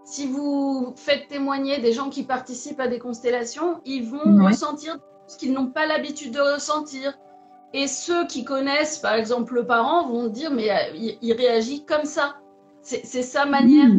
Si 0.05 0.25
vous 0.25 0.93
faites 0.95 1.27
témoigner 1.27 1.79
des 1.79 1.91
gens 1.91 2.09
qui 2.09 2.23
participent 2.23 2.79
à 2.79 2.87
des 2.87 2.97
constellations, 2.97 3.81
ils 3.83 4.05
vont 4.05 4.45
ressentir 4.45 4.97
ce 5.27 5.37
qu'ils 5.37 5.53
n'ont 5.53 5.67
pas 5.67 5.85
l'habitude 5.85 6.33
de 6.33 6.39
ressentir. 6.39 7.17
Et 7.73 7.87
ceux 7.87 8.25
qui 8.27 8.43
connaissent, 8.43 8.97
par 8.97 9.13
exemple, 9.13 9.53
le 9.53 9.65
parent, 9.65 10.07
vont 10.07 10.27
dire, 10.27 10.51
mais 10.51 10.71
euh, 10.71 11.15
il, 11.21 11.33
réagit 11.33 11.85
comme 11.85 12.05
ça. 12.05 12.37
C'est 12.81 13.03
sa 13.21 13.45
manière 13.45 13.89
mmh. 13.89 13.97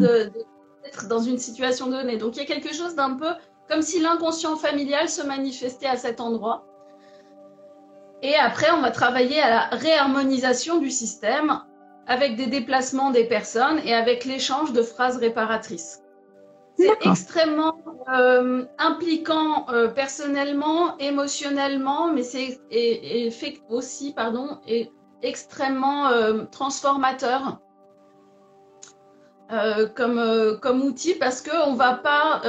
d'être 0.82 1.08
dans 1.08 1.20
une 1.20 1.36
situation 1.36 1.88
donnée. 1.88 2.16
Donc 2.16 2.36
il 2.36 2.38
y 2.38 2.42
a 2.42 2.46
quelque 2.46 2.72
chose 2.72 2.94
d'un 2.94 3.14
peu 3.14 3.28
comme 3.68 3.82
si 3.82 4.00
l'inconscient 4.00 4.56
familial 4.56 5.10
se 5.10 5.20
manifestait 5.22 5.86
à 5.86 5.96
cet 5.96 6.20
endroit. 6.20 6.64
Et 8.22 8.34
après, 8.34 8.70
on 8.70 8.80
va 8.80 8.90
travailler 8.90 9.40
à 9.40 9.50
la 9.50 9.60
réharmonisation 9.76 10.78
du 10.78 10.90
système 10.90 11.60
avec 12.06 12.36
des 12.36 12.46
déplacements 12.46 13.10
des 13.10 13.24
personnes 13.24 13.78
et 13.84 13.94
avec 13.94 14.24
l'échange 14.24 14.72
de 14.72 14.82
phrases 14.82 15.18
réparatrices. 15.18 16.00
C'est 16.78 17.06
extrêmement 17.06 17.76
euh, 18.14 18.64
impliquant 18.78 19.66
euh, 19.68 19.88
personnellement, 19.88 20.96
émotionnellement, 20.98 22.12
mais 22.12 22.22
c'est 22.22 22.60
et, 22.70 23.30
fait 23.32 23.60
aussi, 23.68 24.12
pardon, 24.12 24.58
et 24.66 24.90
extrêmement 25.22 26.08
euh, 26.08 26.44
transformateur 26.50 27.60
comme, 29.96 30.58
comme 30.60 30.82
outil 30.82 31.14
parce 31.14 31.40
qu'on 31.40 31.72
ne 31.72 31.78
va 31.78 31.94
pas 31.94 32.42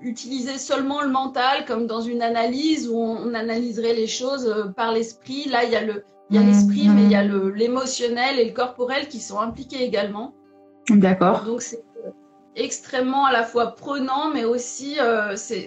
utiliser 0.00 0.56
seulement 0.56 1.02
le 1.02 1.10
mental 1.10 1.66
comme 1.66 1.86
dans 1.86 2.00
une 2.00 2.22
analyse 2.22 2.88
où 2.88 2.96
on, 2.96 3.34
analyserait 3.34 3.92
les 3.92 4.06
choses 4.06 4.72
par 4.74 4.92
l'esprit. 4.92 5.46
Là, 5.50 5.64
il 5.64 5.70
y 5.72 5.76
a 5.76 5.84
le 5.84 6.04
il 6.30 6.36
y 6.36 6.38
a 6.38 6.42
l'esprit, 6.42 6.88
mais 6.88 7.04
il 7.04 7.10
y 7.10 7.14
a 7.14 7.22
l'émotionnel 7.22 8.38
et 8.38 8.46
le 8.46 8.54
corporel 8.54 9.08
qui 9.08 9.20
sont 9.20 9.40
impliqués 9.40 9.82
également. 9.82 10.34
D'accord. 10.90 11.44
Donc 11.44 11.62
c'est 11.62 11.82
extrêmement 12.58 13.24
à 13.26 13.32
la 13.32 13.42
fois 13.42 13.74
prenant, 13.74 14.30
mais 14.32 14.44
aussi 14.44 14.98
euh, 15.00 15.36
c'est 15.36 15.66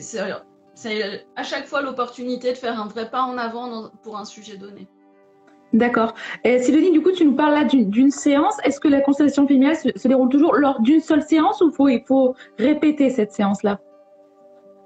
à 1.36 1.43
chaque 1.43 1.65
fois 1.65 1.81
l'opportunité 1.81 2.51
de 2.51 2.57
faire 2.57 2.79
un 2.79 2.88
vrai 2.88 3.10
pas 3.10 3.24
en 3.24 3.38
avant 3.38 3.89
pour 4.03 4.17
un 4.17 4.25
sujet 4.25 4.57
donné. 4.57 4.88
D'accord. 5.74 6.15
Sylvie, 6.43 6.91
du 6.91 7.01
coup, 7.01 7.12
tu 7.12 7.24
nous 7.24 7.36
parles 7.36 7.53
là 7.53 7.63
d'une 7.63 8.12
séance. 8.12 8.57
Est-ce 8.65 8.79
que 8.79 8.89
la 8.89 9.00
constellation 9.00 9.48
familiale 9.48 9.77
se, 9.77 10.07
déroule 10.07 10.27
toujours 10.27 10.55
lors 10.55 10.81
d'une 10.81 11.00
seule 11.00 11.21
séance 11.24 11.62
ou 11.62 11.71
faut, 11.71 11.88
il 11.88 12.03
faut 12.05 12.36
répéter 12.57 13.10
cette 13.10 13.31
séance-là? 13.31 13.79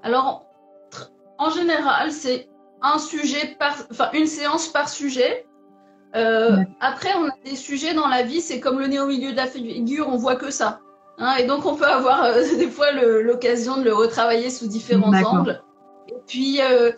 Alors, 0.04 0.46
en 1.38 1.50
général, 1.50 2.12
c'est 2.12 2.48
un 2.82 2.98
sujet 2.98 3.56
par, 3.58 3.74
enfin, 3.90 4.10
une 4.12 4.26
séance 4.26 4.68
par 4.68 4.88
sujet. 4.88 5.46
Euh, 6.14 6.58
après, 6.80 7.10
on 7.18 7.26
a 7.26 7.34
des 7.44 7.56
sujets 7.56 7.92
dans 7.92 8.06
la 8.06 8.22
vie, 8.22 8.40
c'est 8.40 8.60
comme 8.60 8.78
le 8.78 8.86
nez 8.86 9.00
au 9.00 9.06
milieu 9.06 9.32
de 9.32 9.36
la 9.36 9.46
figure, 9.46 10.08
on 10.08 10.16
voit 10.16 10.36
que 10.36 10.50
ça. 10.50 10.80
Hein, 11.18 11.36
et 11.38 11.44
donc, 11.44 11.64
on 11.66 11.74
peut 11.74 11.86
avoir 11.86 12.24
euh, 12.24 12.42
des 12.58 12.68
fois 12.68 12.92
l'occasion 12.92 13.78
de 13.78 13.84
le 13.84 13.94
retravailler 13.94 14.50
sous 14.50 14.66
différents 14.66 15.12
angles. 15.12 15.62
Et 16.08 16.14
puis, 16.26 16.60
euh, 16.60 16.92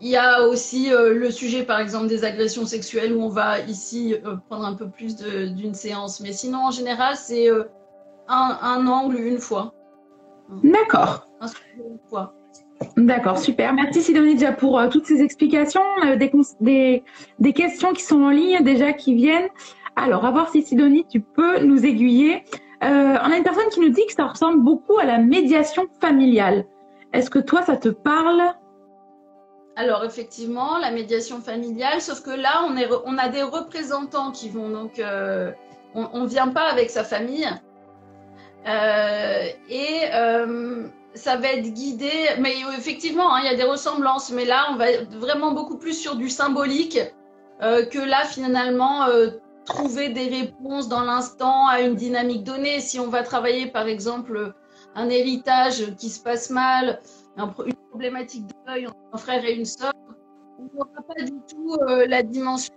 il 0.00 0.08
y 0.08 0.16
a 0.16 0.46
aussi 0.46 0.90
le 0.90 1.30
sujet, 1.30 1.62
par 1.62 1.80
exemple, 1.80 2.06
des 2.06 2.24
agressions 2.24 2.66
sexuelles, 2.66 3.14
où 3.14 3.22
on 3.22 3.30
va 3.30 3.60
ici 3.60 4.14
prendre 4.50 4.66
un 4.66 4.74
peu 4.74 4.90
plus 4.90 5.16
d'une 5.16 5.72
séance. 5.72 6.20
Mais 6.20 6.34
sinon, 6.34 6.66
en 6.66 6.70
général, 6.70 7.16
c'est 7.16 7.48
un, 8.28 8.58
un, 8.60 8.86
angle 8.86 9.18
une 9.18 9.38
fois. 9.38 9.72
D'accord. 10.62 11.26
Un 11.40 11.48
sujet 11.48 11.62
une 11.78 11.98
fois. 12.10 12.34
D'accord, 12.96 13.38
super. 13.38 13.72
Merci 13.72 14.02
Sidonie 14.02 14.34
déjà 14.34 14.52
pour 14.52 14.78
euh, 14.78 14.88
toutes 14.88 15.06
ces 15.06 15.22
explications, 15.22 15.82
euh, 16.04 16.16
des, 16.16 16.30
des, 16.60 17.02
des, 17.38 17.52
questions 17.52 17.92
qui 17.92 18.02
sont 18.02 18.22
en 18.22 18.30
ligne 18.30 18.62
déjà 18.62 18.92
qui 18.92 19.14
viennent. 19.14 19.48
Alors, 19.96 20.24
à 20.26 20.30
voir 20.30 20.50
si 20.50 20.62
Sidonie, 20.62 21.06
tu 21.08 21.20
peux 21.20 21.60
nous 21.60 21.84
aiguiller. 21.86 22.44
Euh, 22.82 23.16
on 23.22 23.32
a 23.32 23.36
une 23.36 23.42
personne 23.42 23.68
qui 23.70 23.80
nous 23.80 23.88
dit 23.88 24.06
que 24.06 24.12
ça 24.12 24.26
ressemble 24.26 24.62
beaucoup 24.62 24.98
à 24.98 25.04
la 25.04 25.18
médiation 25.18 25.86
familiale. 26.00 26.64
Est-ce 27.12 27.30
que 27.30 27.38
toi, 27.38 27.62
ça 27.62 27.76
te 27.76 27.88
parle? 27.88 28.42
Alors 29.76 30.04
effectivement, 30.04 30.78
la 30.78 30.90
médiation 30.90 31.40
familiale, 31.40 32.00
sauf 32.00 32.22
que 32.22 32.30
là, 32.30 32.66
on, 33.04 33.18
a 33.18 33.28
des 33.28 33.42
représentants 33.42 34.30
qui 34.30 34.48
vont 34.48 34.70
donc, 34.70 34.98
euh, 34.98 35.52
on 35.94 36.22
ne 36.22 36.26
vient 36.26 36.48
pas 36.48 36.70
avec 36.70 36.90
sa 36.90 37.04
famille, 37.04 37.48
euh, 38.66 39.48
et 39.68 40.00
ça 41.14 41.36
va 41.36 41.48
être 41.48 41.72
guidé, 41.72 42.10
mais 42.40 42.54
effectivement, 42.76 43.34
hein, 43.34 43.40
il 43.42 43.50
y 43.50 43.54
a 43.54 43.56
des 43.56 43.64
ressemblances, 43.64 44.30
mais 44.30 44.44
là, 44.44 44.66
on 44.70 44.76
va 44.76 44.86
vraiment 45.10 45.52
beaucoup 45.52 45.78
plus 45.78 45.94
sur 45.94 46.16
du 46.16 46.30
symbolique 46.30 46.98
que 47.60 47.98
là, 47.98 48.24
finalement, 48.24 49.06
trouver 49.66 50.08
des 50.08 50.28
réponses 50.28 50.88
dans 50.88 51.02
l'instant 51.02 51.66
à 51.68 51.80
une 51.80 51.94
dynamique 51.94 52.44
donnée. 52.44 52.80
Si 52.80 52.98
on 52.98 53.08
va 53.08 53.22
travailler, 53.22 53.66
par 53.66 53.86
exemple, 53.86 54.54
un 54.94 55.08
héritage 55.10 55.94
qui 55.96 56.08
se 56.08 56.22
passe 56.22 56.48
mal, 56.48 57.00
une 57.36 57.74
problématique 57.90 58.46
de 58.46 58.54
deuil 58.66 58.86
entre 58.86 58.96
un 59.12 59.18
frère 59.18 59.44
et 59.44 59.54
une 59.54 59.66
sœur, 59.66 59.92
on 60.58 60.64
n'aura 60.74 61.02
pas 61.06 61.22
du 61.22 61.32
tout 61.48 61.76
euh, 61.88 62.06
la 62.06 62.22
dimension. 62.22 62.74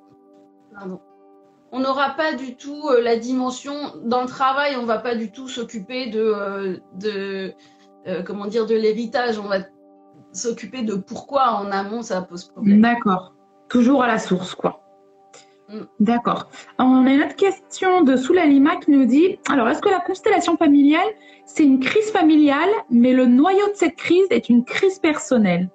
On 1.71 1.79
n'aura 1.79 2.11
pas 2.11 2.33
du 2.33 2.55
tout 2.55 2.89
euh, 2.89 3.01
la 3.01 3.15
dimension 3.15 3.73
dans 4.03 4.21
le 4.21 4.27
travail. 4.27 4.75
On 4.75 4.85
va 4.85 4.97
pas 4.97 5.15
du 5.15 5.31
tout 5.31 5.47
s'occuper 5.47 6.09
de, 6.09 6.19
euh, 6.19 6.77
de 6.95 7.53
comment 8.25 8.47
dire, 8.47 8.65
de 8.65 8.75
l'héritage. 8.75 9.39
On 9.39 9.47
va 9.47 9.59
s'occuper 10.33 10.81
de 10.81 10.95
pourquoi 10.95 11.51
en 11.53 11.71
amont 11.71 12.01
ça 12.01 12.21
pose 12.21 12.45
problème. 12.45 12.81
D'accord. 12.81 13.33
Toujours 13.69 14.03
à 14.03 14.07
la 14.07 14.19
source, 14.19 14.55
quoi. 14.55 14.88
D'accord. 15.99 16.49
On 16.79 17.05
a 17.05 17.09
une 17.11 17.21
autre 17.21 17.35
question 17.35 18.01
de 18.01 18.15
Soulalima 18.15 18.77
qui 18.77 18.91
nous 18.91 19.05
dit 19.05 19.37
alors, 19.49 19.69
est-ce 19.69 19.81
que 19.81 19.89
la 19.89 19.99
constellation 19.99 20.57
familiale, 20.57 21.07
c'est 21.45 21.63
une 21.63 21.79
crise 21.79 22.11
familiale, 22.11 22.69
mais 22.89 23.13
le 23.13 23.25
noyau 23.25 23.67
de 23.67 23.75
cette 23.75 23.95
crise 23.95 24.27
est 24.31 24.49
une 24.49 24.65
crise 24.65 24.99
personnelle? 24.99 25.69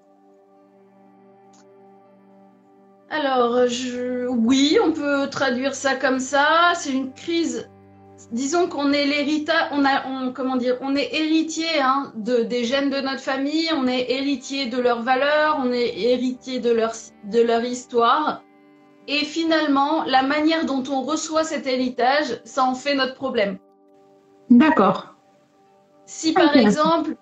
Alors, 3.11 3.61
oui, 4.31 4.77
on 4.83 4.91
peut 4.91 5.29
traduire 5.31 5.75
ça 5.75 5.95
comme 5.95 6.19
ça. 6.19 6.73
C'est 6.75 6.93
une 6.93 7.13
crise. 7.13 7.71
Disons 8.33 8.69
qu'on 8.69 8.93
est 8.93 9.07
l'héritage, 9.07 9.69
on 9.71 9.85
a, 9.85 10.33
comment 10.33 10.57
on 10.81 10.97
est 10.97 11.15
héritier 11.15 11.81
hein, 11.81 12.13
de, 12.17 12.43
des 12.43 12.65
gènes 12.65 12.91
de 12.91 13.01
notre 13.01 13.21
famille, 13.21 13.69
on 13.77 13.87
est 13.87 14.11
héritier 14.11 14.67
de 14.67 14.79
leurs 14.79 15.03
valeurs, 15.03 15.61
on 15.63 15.71
est 15.73 15.97
héritier 15.97 16.59
de 16.59 16.73
leur 16.73 17.65
histoire. 17.65 18.43
Et 19.07 19.25
finalement, 19.25 20.05
la 20.05 20.23
manière 20.23 20.65
dont 20.65 20.83
on 20.91 21.03
reçoit 21.03 21.45
cet 21.45 21.67
héritage, 21.67 22.41
ça 22.45 22.65
en 22.65 22.75
fait 22.75 22.95
notre 22.95 23.15
problème. 23.15 23.59
D'accord. 24.51 25.15
Si 26.07 26.33
par 26.33 26.57
exemple, 26.57 27.17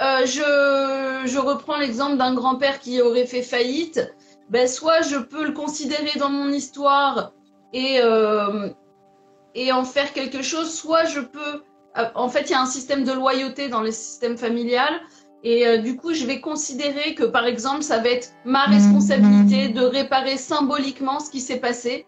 euh, 0.00 0.26
je, 0.26 1.26
je, 1.26 1.38
reprends 1.38 1.78
l'exemple 1.78 2.16
d'un 2.16 2.34
grand-père 2.34 2.80
qui 2.80 3.00
aurait 3.00 3.26
fait 3.26 3.42
faillite, 3.42 4.00
ben, 4.50 4.66
soit 4.66 5.02
je 5.02 5.16
peux 5.16 5.44
le 5.44 5.52
considérer 5.52 6.18
dans 6.18 6.30
mon 6.30 6.50
histoire 6.50 7.32
et, 7.72 8.00
euh, 8.02 8.70
et 9.54 9.72
en 9.72 9.84
faire 9.84 10.12
quelque 10.12 10.42
chose, 10.42 10.72
soit 10.74 11.04
je 11.04 11.20
peux... 11.20 11.62
Euh, 11.96 12.04
en 12.14 12.28
fait, 12.28 12.42
il 12.42 12.50
y 12.50 12.54
a 12.54 12.60
un 12.60 12.66
système 12.66 13.04
de 13.04 13.12
loyauté 13.12 13.68
dans 13.68 13.82
le 13.82 13.92
système 13.92 14.36
familial 14.36 15.00
et 15.44 15.66
euh, 15.66 15.76
du 15.76 15.96
coup, 15.96 16.14
je 16.14 16.24
vais 16.24 16.40
considérer 16.40 17.14
que, 17.14 17.24
par 17.24 17.44
exemple, 17.44 17.82
ça 17.82 17.98
va 17.98 18.08
être 18.08 18.30
ma 18.46 18.64
responsabilité 18.64 19.68
de 19.68 19.82
réparer 19.82 20.38
symboliquement 20.38 21.20
ce 21.20 21.30
qui 21.30 21.40
s'est 21.40 21.60
passé, 21.60 22.06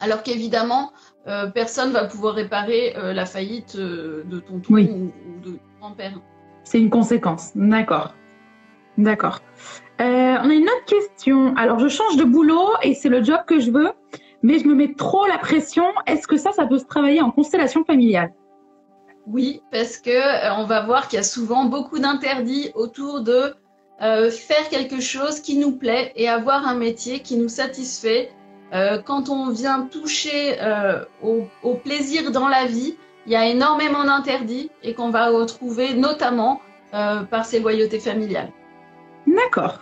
alors 0.00 0.24
qu'évidemment, 0.24 0.92
euh, 1.28 1.46
personne 1.46 1.92
va 1.92 2.04
pouvoir 2.04 2.34
réparer 2.34 2.96
euh, 2.96 3.12
la 3.12 3.24
faillite 3.24 3.76
de 3.76 4.40
ton 4.40 4.60
ou, 4.68 4.78
ou, 4.78 5.12
de 5.44 5.58
grand-père. 5.78 6.20
C'est 6.64 6.80
une 6.80 6.90
conséquence, 6.90 7.52
d'accord. 7.54 8.14
D'accord. 8.98 9.40
on 10.00 10.02
a 10.02 10.54
une 10.54 10.64
autre 10.64 10.84
question. 10.86 11.54
Alors, 11.56 11.78
je 11.78 11.88
change 11.88 12.16
de 12.16 12.24
boulot 12.24 12.68
et 12.82 12.94
c'est 12.94 13.08
le 13.08 13.22
job 13.22 13.40
que 13.46 13.60
je 13.60 13.70
veux, 13.70 13.90
mais 14.42 14.58
je 14.58 14.66
me 14.66 14.74
mets 14.74 14.92
trop 14.94 15.24
la 15.26 15.38
pression. 15.38 15.84
Est-ce 16.06 16.26
que 16.26 16.36
ça, 16.36 16.50
ça 16.50 16.66
peut 16.66 16.78
se 16.78 16.84
travailler 16.84 17.20
en 17.20 17.30
constellation 17.30 17.84
familiale? 17.84 18.32
Oui, 19.26 19.62
parce 19.70 19.96
que 19.96 20.10
euh, 20.10 20.54
on 20.58 20.64
va 20.64 20.82
voir 20.82 21.08
qu'il 21.08 21.16
y 21.16 21.20
a 21.20 21.24
souvent 21.24 21.64
beaucoup 21.64 21.98
d'interdits 21.98 22.70
autour 22.74 23.22
de 23.22 23.54
euh, 24.02 24.30
faire 24.30 24.68
quelque 24.68 25.00
chose 25.00 25.40
qui 25.40 25.56
nous 25.56 25.72
plaît 25.72 26.12
et 26.16 26.28
avoir 26.28 26.66
un 26.66 26.74
métier 26.74 27.20
qui 27.20 27.36
nous 27.36 27.48
satisfait. 27.48 28.30
Euh, 28.72 28.98
quand 29.00 29.30
on 29.30 29.50
vient 29.50 29.82
toucher 29.82 30.58
au, 31.22 31.44
au, 31.62 31.74
plaisir 31.74 32.32
dans 32.32 32.48
la 32.48 32.66
vie, 32.66 32.96
il 33.26 33.32
y 33.32 33.36
a 33.36 33.46
énormément 33.46 34.04
d'interdits 34.04 34.70
et 34.82 34.94
qu'on 34.94 35.10
va 35.10 35.30
retrouver 35.30 35.94
notamment 35.94 36.60
par 36.92 37.44
ces 37.44 37.58
loyautés 37.58 37.98
familiales. 37.98 38.52
D'accord. 39.26 39.80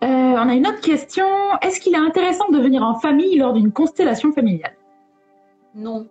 on 0.00 0.48
a 0.48 0.54
une 0.54 0.66
autre 0.66 0.80
question. 0.80 1.26
Est-ce 1.60 1.80
qu'il 1.80 1.94
est 1.94 1.98
intéressant 1.98 2.48
de 2.50 2.58
venir 2.58 2.82
en 2.82 2.98
famille 2.98 3.36
lors 3.36 3.52
d'une 3.52 3.72
constellation 3.72 4.32
familiale? 4.32 4.76
Non. 5.74 6.06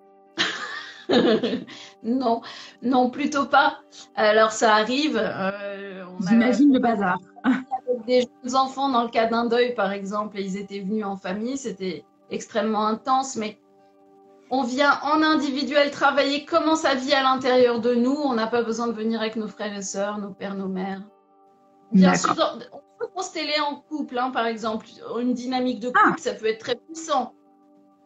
non, 2.04 2.42
non, 2.82 3.10
plutôt 3.10 3.46
pas. 3.46 3.80
Alors 4.16 4.52
ça 4.52 4.76
arrive. 4.76 5.20
Euh, 5.22 6.04
J'imagine 6.28 6.74
le 6.74 6.80
bazar. 6.80 7.18
Avec 7.44 8.06
des 8.06 8.22
jeunes 8.22 8.56
enfants 8.56 8.90
dans 8.90 9.04
le 9.04 9.10
cas 9.10 9.28
d'un 9.28 9.46
deuil, 9.46 9.76
par 9.76 9.92
exemple, 9.92 10.40
et 10.40 10.44
ils 10.44 10.58
étaient 10.58 10.80
venus 10.80 11.06
en 11.06 11.16
famille, 11.16 11.58
c'était 11.58 12.04
extrêmement 12.32 12.88
intense, 12.88 13.36
mais 13.36 13.60
on 14.50 14.64
vient 14.64 15.00
en 15.04 15.22
individuel 15.22 15.92
travailler 15.92 16.46
comment 16.46 16.76
ça 16.76 16.96
vit 16.96 17.14
à 17.14 17.24
l'intérieur 17.24 17.80
de 17.80 17.94
nous. 17.94 18.16
On 18.16 18.34
n'a 18.34 18.48
pas 18.48 18.64
besoin 18.64 18.88
de 18.88 18.94
venir 18.94 19.22
avec 19.22 19.36
nos 19.36 19.48
frères 19.48 19.76
et 19.76 19.82
sœurs, 19.82 20.18
nos 20.18 20.32
pères, 20.32 20.56
nos 20.56 20.68
mères. 20.68 21.02
Bien 21.92 22.16
sûr, 22.16 22.36
on 22.72 22.80
peut 23.00 23.08
consteller 23.14 23.60
en 23.70 23.76
couple, 23.76 24.18
hein, 24.18 24.32
par 24.32 24.48
exemple. 24.48 24.88
Une 25.20 25.34
dynamique 25.34 25.80
de 25.80 25.88
couple, 25.88 26.00
ah. 26.04 26.16
ça 26.18 26.34
peut 26.34 26.48
être 26.48 26.60
très 26.60 26.76
puissant 26.76 27.34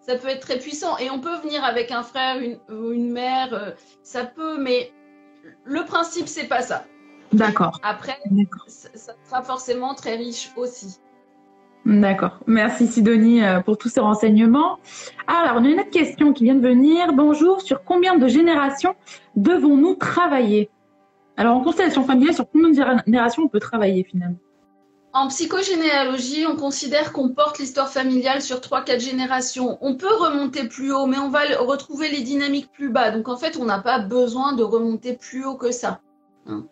ça 0.09 0.15
peut 0.15 0.29
être 0.29 0.41
très 0.41 0.57
puissant. 0.57 0.97
Et 0.97 1.11
on 1.11 1.19
peut 1.19 1.37
venir 1.43 1.63
avec 1.63 1.91
un 1.91 2.01
frère 2.01 2.39
une, 2.39 2.57
ou 2.75 2.91
une 2.91 3.11
mère, 3.11 3.53
euh, 3.53 3.71
ça 4.01 4.25
peut, 4.25 4.59
mais 4.59 4.91
le 5.65 5.85
principe, 5.85 6.27
c'est 6.27 6.47
pas 6.47 6.63
ça. 6.63 6.85
D'accord. 7.31 7.79
Après, 7.83 8.17
ça, 8.67 9.13
sera 9.23 9.43
forcément 9.43 9.93
très 9.93 10.15
riche 10.15 10.51
aussi. 10.55 10.97
D'accord. 11.85 12.39
Merci 12.47 12.87
Sidonie 12.87 13.43
euh, 13.43 13.59
pour 13.59 13.77
tous 13.77 13.89
ces 13.89 13.99
renseignements. 13.99 14.79
Alors, 15.27 15.61
on 15.61 15.65
a 15.65 15.69
une 15.69 15.79
autre 15.79 15.91
question 15.91 16.33
qui 16.33 16.45
vient 16.45 16.55
de 16.55 16.67
venir. 16.67 17.13
Bonjour, 17.13 17.61
sur 17.61 17.83
combien 17.83 18.17
de 18.17 18.27
générations 18.27 18.95
devons-nous 19.35 19.93
travailler? 19.93 20.71
Alors, 21.37 21.55
en 21.55 21.61
constellation 21.61 22.03
familiale, 22.03 22.33
sur 22.33 22.49
combien 22.49 22.69
de 22.69 23.01
générations 23.05 23.43
on 23.43 23.47
peut 23.47 23.59
travailler 23.59 24.03
finalement? 24.03 24.39
En 25.11 25.27
psychogénéalogie, 25.27 26.45
on 26.45 26.55
considère 26.55 27.11
qu'on 27.13 27.29
porte 27.29 27.57
l'histoire 27.57 27.89
familiale 27.89 28.41
sur 28.41 28.57
3-4 28.57 28.99
générations. 28.99 29.77
On 29.81 29.95
peut 29.95 30.13
remonter 30.13 30.67
plus 30.67 30.91
haut, 30.93 31.07
mais 31.07 31.17
on 31.17 31.29
va 31.29 31.41
retrouver 31.59 32.09
les 32.09 32.21
dynamiques 32.21 32.71
plus 32.71 32.89
bas. 32.89 33.09
Donc 33.09 33.27
en 33.27 33.37
fait, 33.37 33.57
on 33.59 33.65
n'a 33.65 33.79
pas 33.79 33.99
besoin 33.99 34.53
de 34.53 34.63
remonter 34.63 35.13
plus 35.13 35.45
haut 35.45 35.55
que 35.55 35.71
ça. 35.71 36.01
Hein. 36.47 36.65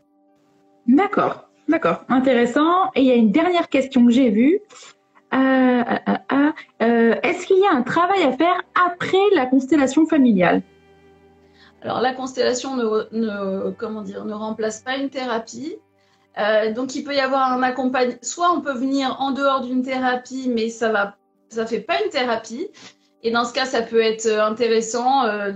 D'accord, 0.87 1.49
d'accord, 1.67 2.03
intéressant. 2.09 2.91
Et 2.95 3.01
il 3.01 3.05
y 3.05 3.11
a 3.11 3.15
une 3.15 3.31
dernière 3.31 3.69
question 3.69 4.05
que 4.05 4.11
j'ai 4.11 4.29
vue. 4.29 4.61
Euh, 5.33 5.37
euh, 5.37 6.51
euh, 6.81 7.15
est-ce 7.23 7.47
qu'il 7.47 7.59
y 7.59 7.65
a 7.65 7.75
un 7.75 7.81
travail 7.81 8.23
à 8.23 8.31
faire 8.31 8.61
après 8.85 9.17
la 9.33 9.45
constellation 9.45 10.05
familiale? 10.05 10.61
Alors 11.81 12.01
la 12.01 12.13
constellation 12.13 12.75
ne, 12.75 13.71
comment 13.71 14.01
dire, 14.01 14.25
ne 14.25 14.33
remplace 14.33 14.81
pas 14.81 14.97
une 14.97 15.09
thérapie. 15.09 15.75
Euh, 16.39 16.71
donc 16.71 16.95
il 16.95 17.03
peut 17.03 17.15
y 17.15 17.19
avoir 17.19 17.51
un 17.51 17.63
accompagnement. 17.63 18.19
Soit 18.21 18.51
on 18.51 18.61
peut 18.61 18.73
venir 18.73 19.17
en 19.19 19.31
dehors 19.31 19.61
d'une 19.61 19.81
thérapie, 19.81 20.49
mais 20.53 20.69
ça 20.69 20.89
va, 20.89 21.15
ça 21.49 21.65
fait 21.65 21.79
pas 21.79 22.01
une 22.03 22.09
thérapie. 22.09 22.67
Et 23.23 23.31
dans 23.31 23.45
ce 23.45 23.53
cas, 23.53 23.65
ça 23.65 23.81
peut 23.81 24.01
être 24.01 24.27
intéressant 24.27 25.25
euh, 25.25 25.51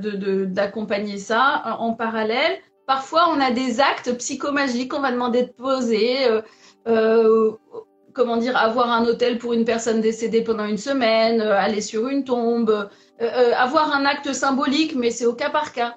d'accompagner 0.46 1.18
ça 1.18 1.78
en, 1.80 1.94
parallèle. 1.94 2.58
Parfois, 2.88 3.30
on 3.30 3.40
a 3.40 3.52
des 3.52 3.80
actes 3.80 4.18
psychomagiques. 4.18 4.94
On 4.94 5.02
va 5.02 5.12
demander 5.12 5.44
de 5.44 5.52
poser. 5.52 6.18
Euh, 6.88 7.52
comment 8.14 8.38
dire, 8.38 8.58
avoir 8.58 8.90
un 8.90 9.06
hôtel 9.06 9.38
pour 9.38 9.54
une 9.54 9.64
personne 9.64 10.02
décédée 10.02 10.42
pendant 10.42 10.66
une 10.66 10.80
semaine, 10.80 11.40
aller 11.40 11.80
sur 11.80 12.10
une 12.10 12.26
tombe, 12.26 12.90
avoir 13.56 13.96
un 13.96 14.04
acte 14.04 14.34
symbolique, 14.34 14.96
mais 14.96 15.12
c'est 15.12 15.26
au 15.26 15.34
cas 15.34 15.50
par 15.50 15.72
cas. 15.72 15.96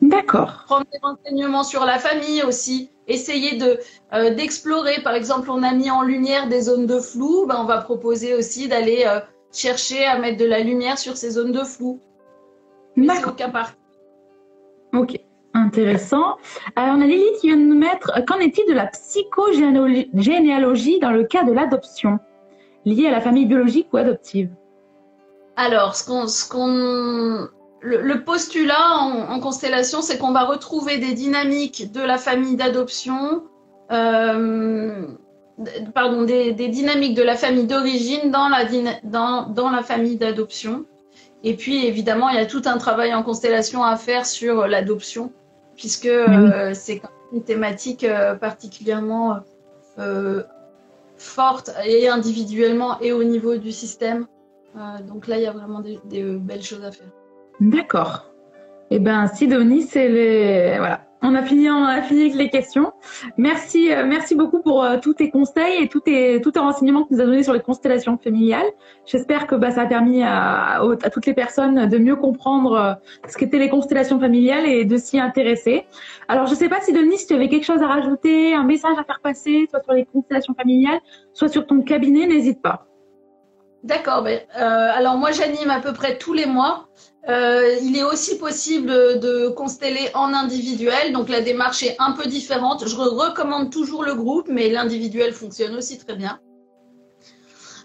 D'accord. 0.00 0.64
Prendre 0.66 0.86
des 0.92 0.98
renseignements 1.02 1.64
sur 1.64 1.84
la 1.84 1.98
famille 1.98 2.42
aussi 2.42 2.90
essayer 3.10 3.58
de 3.58 3.78
euh, 4.14 4.34
d'explorer. 4.34 5.02
Par 5.02 5.14
exemple, 5.14 5.50
on 5.50 5.62
a 5.62 5.74
mis 5.74 5.90
en 5.90 6.00
lumière 6.02 6.48
des 6.48 6.62
zones 6.62 6.86
de 6.86 6.98
flou. 6.98 7.44
Ben, 7.46 7.58
on 7.60 7.64
va 7.64 7.78
proposer 7.78 8.34
aussi 8.34 8.68
d'aller 8.68 9.04
euh, 9.06 9.20
chercher 9.52 10.04
à 10.04 10.18
mettre 10.18 10.38
de 10.38 10.46
la 10.46 10.60
lumière 10.60 10.98
sur 10.98 11.16
ces 11.16 11.30
zones 11.30 11.52
de 11.52 11.64
flou. 11.64 11.98
D'accord. 12.96 13.36
Ok. 14.94 15.20
Intéressant. 15.52 16.36
Alors, 16.76 16.94
on 16.96 17.00
a 17.00 17.06
Lily 17.06 17.24
qui 17.40 17.48
vient 17.48 17.56
de 17.56 17.62
nous 17.62 17.76
mettre 17.76 18.12
Qu'en 18.24 18.38
est-il 18.38 18.64
de 18.68 18.72
la 18.72 18.86
psychogénéalogie 18.86 21.00
dans 21.00 21.10
le 21.10 21.24
cas 21.24 21.42
de 21.42 21.50
l'adoption 21.50 22.20
liée 22.84 23.08
à 23.08 23.10
la 23.10 23.20
famille 23.20 23.46
biologique 23.46 23.88
ou 23.92 23.96
adoptive? 23.96 24.48
Alors, 25.56 25.96
ce 25.96 26.06
qu'on, 26.06 26.28
ce 26.28 26.48
qu'on, 26.48 27.48
le, 27.82 28.24
postulat 28.24 28.98
en, 29.28 29.40
constellation, 29.40 30.02
c'est 30.02 30.18
qu'on 30.18 30.32
va 30.32 30.44
retrouver 30.44 30.98
des 30.98 31.12
dynamiques 31.14 31.92
de 31.92 32.00
la 32.00 32.18
famille 32.18 32.56
d'adoption, 32.56 33.44
euh, 33.90 35.06
pardon, 35.94 36.22
des, 36.22 36.52
dynamiques 36.52 37.14
de 37.14 37.22
la 37.22 37.36
famille 37.36 37.66
d'origine 37.66 38.30
dans 38.30 38.48
la, 38.48 38.64
dans, 39.04 39.46
dans 39.46 39.70
la 39.70 39.82
famille 39.82 40.16
d'adoption. 40.16 40.84
Et 41.42 41.54
puis, 41.56 41.86
évidemment, 41.86 42.28
il 42.28 42.36
y 42.36 42.38
a 42.38 42.46
tout 42.46 42.62
un 42.66 42.76
travail 42.76 43.14
en 43.14 43.22
constellation 43.22 43.82
à 43.82 43.96
faire 43.96 44.26
sur 44.26 44.66
l'adoption, 44.66 45.32
puisque 45.76 46.06
euh, 46.06 46.72
c'est 46.74 47.00
une 47.32 47.42
thématique 47.42 48.04
euh, 48.04 48.34
particulièrement 48.34 49.40
forte 51.18 51.70
et 51.84 52.08
individuellement 52.08 52.98
et 53.00 53.12
au 53.12 53.22
niveau 53.22 53.56
du 53.56 53.70
système. 53.70 54.26
donc 55.06 55.26
là, 55.26 55.36
il 55.36 55.42
y 55.42 55.46
a 55.46 55.52
vraiment 55.52 55.80
des 55.80 56.22
belles 56.22 56.62
choses 56.62 56.82
à 56.82 56.90
faire. 56.90 57.08
D'accord. 57.60 58.30
Eh 58.90 58.98
ben, 58.98 59.26
Sidonie, 59.28 59.82
c'est 59.82 60.08
les 60.08 60.78
voilà. 60.78 61.00
On 61.22 61.34
a 61.34 61.42
fini, 61.42 61.68
on 61.68 61.84
a 61.84 62.00
fini 62.00 62.22
avec 62.22 62.34
les 62.34 62.48
questions. 62.48 62.92
Merci, 63.36 63.92
euh, 63.92 64.06
merci 64.06 64.34
beaucoup 64.34 64.62
pour 64.62 64.82
euh, 64.82 64.96
tous 65.02 65.12
tes 65.14 65.30
conseils 65.30 65.82
et 65.82 65.88
tous 65.88 66.00
tes, 66.00 66.40
tes 66.40 66.58
renseignements 66.58 67.02
que 67.02 67.08
tu 67.08 67.14
nous 67.14 67.20
as 67.20 67.26
donnés 67.26 67.42
sur 67.42 67.52
les 67.52 67.60
constellations 67.60 68.16
familiales. 68.16 68.66
J'espère 69.04 69.46
que 69.46 69.54
bah, 69.54 69.70
ça 69.70 69.82
a 69.82 69.86
permis 69.86 70.22
à, 70.22 70.80
à, 70.80 71.10
toutes 71.10 71.26
les 71.26 71.34
personnes 71.34 71.90
de 71.90 71.98
mieux 71.98 72.16
comprendre 72.16 72.72
euh, 72.72 72.94
ce 73.28 73.36
qu'étaient 73.36 73.58
les 73.58 73.68
constellations 73.68 74.18
familiales 74.18 74.64
et 74.64 74.86
de 74.86 74.96
s'y 74.96 75.20
intéresser. 75.20 75.84
Alors, 76.26 76.46
je 76.46 76.54
sais 76.54 76.70
pas, 76.70 76.80
Sidonie, 76.80 77.18
si 77.18 77.26
tu 77.26 77.34
avais 77.34 77.48
quelque 77.50 77.66
chose 77.66 77.82
à 77.82 77.86
rajouter, 77.86 78.54
un 78.54 78.64
message 78.64 78.96
à 78.98 79.04
faire 79.04 79.20
passer, 79.22 79.66
soit 79.68 79.82
sur 79.82 79.92
les 79.92 80.06
constellations 80.06 80.54
familiales, 80.54 81.00
soit 81.34 81.48
sur 81.48 81.66
ton 81.66 81.82
cabinet, 81.82 82.26
n'hésite 82.26 82.62
pas. 82.62 82.86
D'accord. 83.84 84.22
Ben, 84.22 84.40
alors 84.54 85.16
moi, 85.18 85.32
j'anime 85.32 85.70
à 85.70 85.80
peu 85.80 85.92
près 85.92 86.16
tous 86.16 86.32
les 86.32 86.46
mois. 86.46 86.88
Euh, 87.28 87.76
il 87.82 87.96
est 87.96 88.02
aussi 88.02 88.38
possible 88.38 88.90
de 88.90 89.48
consteller 89.48 90.08
en 90.14 90.32
individuel, 90.32 91.12
donc 91.12 91.28
la 91.28 91.42
démarche 91.42 91.82
est 91.82 91.96
un 91.98 92.12
peu 92.12 92.26
différente. 92.26 92.88
Je 92.88 92.96
recommande 92.96 93.70
toujours 93.70 94.04
le 94.04 94.14
groupe, 94.14 94.48
mais 94.48 94.70
l'individuel 94.70 95.32
fonctionne 95.32 95.76
aussi 95.76 95.98
très 95.98 96.16
bien. 96.16 96.40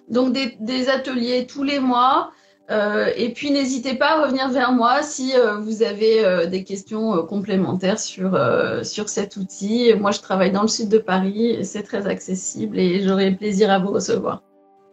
Donc 0.07 0.33
des, 0.33 0.89
ateliers 0.89 1.47
tous 1.47 1.63
les 1.63 1.79
mois. 1.79 2.31
Euh, 2.71 3.11
et 3.15 3.31
puis 3.31 3.51
n'hésitez 3.51 3.93
pas 3.93 4.17
à 4.17 4.23
revenir 4.23 4.49
vers 4.49 4.71
moi 4.71 5.03
si 5.03 5.35
euh, 5.35 5.57
vous 5.57 5.83
avez 5.83 6.47
des 6.47 6.63
questions 6.63 7.23
complémentaires 7.23 7.99
sur, 7.99 8.39
sur 8.83 9.09
cet 9.09 9.35
outil. 9.35 9.93
Moi, 9.95 10.11
je 10.11 10.21
travaille 10.21 10.51
dans 10.51 10.63
le 10.63 10.67
sud 10.67 10.89
de 10.89 10.97
Paris, 10.97 11.63
c'est 11.63 11.83
très 11.83 12.07
accessible 12.07 12.79
et 12.79 13.01
j'aurai 13.01 13.31
plaisir 13.31 13.69
à 13.69 13.79
vous 13.79 13.91
recevoir. 13.91 14.41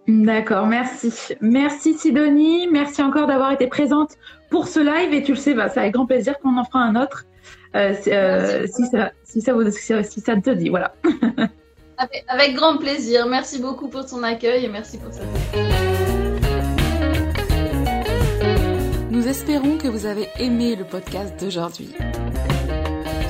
D'accord, 0.09 0.67
merci. 0.67 1.13
Merci 1.41 1.95
Sidonie, 1.95 2.69
merci 2.71 3.03
encore 3.03 3.27
d'avoir 3.27 3.53
été 3.53 3.69
présente 3.69 4.17
pour 4.51 4.67
ce 4.67 4.81
live 4.81 5.15
et 5.15 5.23
tu 5.23 5.33
le 5.33 5.39
sais, 5.39 5.55
bah, 5.55 5.69
c'est 5.69 5.81
avec 5.81 5.93
grand 5.93 6.07
plaisir 6.07 6.39
qu'on 6.41 6.57
en 6.59 6.65
fera 6.65 6.81
un 6.81 6.97
autre 6.97 7.25
euh, 7.75 7.95
euh, 8.09 8.67
si, 8.67 8.87
ça, 8.87 9.13
si, 9.25 9.41
ça 9.41 9.55
vous, 9.55 9.71
si 9.71 10.21
ça 10.21 10.37
te 10.37 10.51
dit, 10.51 10.69
voilà. 10.69 10.95
avec, 12.29 12.55
grand 12.55 12.77
plaisir, 12.77 13.27
merci 13.27 13.61
beaucoup 13.61 13.89
pour 13.89 14.05
ton 14.05 14.23
accueil 14.23 14.65
et 14.65 14.69
merci 14.69 14.99
pour 14.99 15.13
ça. 15.13 15.23
Nous 19.11 19.29
espérons 19.29 19.79
que 19.79 19.89
vous 19.89 20.07
avez 20.07 20.29
aimé 20.39 20.77
le 20.77 20.85
podcast 20.85 21.39
d'aujourd'hui. 21.41 21.95